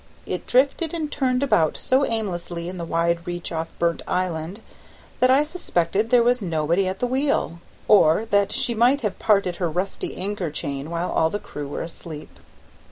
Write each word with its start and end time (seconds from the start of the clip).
It 0.25 0.47
drifted 0.47 0.95
and 0.95 1.11
turned 1.11 1.43
about 1.43 1.77
so 1.77 2.07
aimlessly 2.07 2.67
in 2.67 2.79
the 2.79 2.85
wide 2.85 3.27
reach 3.27 3.51
off 3.51 3.69
Burnt 3.77 4.01
Island, 4.07 4.59
that 5.19 5.29
I 5.29 5.43
suspected 5.43 6.09
there 6.09 6.23
was 6.23 6.41
nobody 6.41 6.87
at 6.87 6.97
the 6.97 7.05
wheel, 7.05 7.59
or 7.87 8.25
that 8.31 8.51
she 8.51 8.73
might 8.73 9.01
have 9.01 9.19
parted 9.19 9.57
her 9.57 9.69
rusty 9.69 10.17
anchor 10.17 10.49
chain 10.49 10.89
while 10.89 11.11
all 11.11 11.29
the 11.29 11.37
crew 11.37 11.67
were 11.67 11.83
asleep. 11.83 12.39